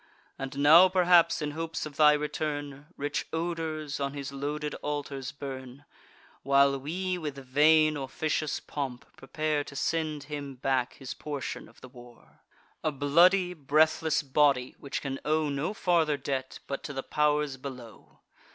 And 0.39 0.57
now 0.57 0.89
perhaps, 0.89 1.43
in 1.43 1.51
hopes 1.51 1.85
of 1.85 1.95
thy 1.95 2.13
return, 2.13 2.87
Rich 2.97 3.27
odors 3.31 3.99
on 3.99 4.15
his 4.15 4.31
loaded 4.31 4.73
altars 4.81 5.31
burn, 5.31 5.85
While 6.41 6.79
we, 6.79 7.19
with 7.19 7.37
vain 7.37 7.95
officious 7.95 8.59
pomp, 8.59 9.05
prepare 9.15 9.63
To 9.63 9.75
send 9.75 10.23
him 10.23 10.55
back 10.55 10.93
his 10.95 11.13
portion 11.13 11.69
of 11.69 11.81
the 11.81 11.87
war, 11.87 12.39
A 12.83 12.91
bloody 12.91 13.53
breathless 13.53 14.23
body, 14.23 14.75
which 14.79 15.03
can 15.03 15.19
owe 15.23 15.49
No 15.49 15.71
farther 15.71 16.17
debt, 16.17 16.57
but 16.65 16.81
to 16.85 16.93
the 16.93 17.03
pow'rs 17.03 17.57
below. 17.57 18.21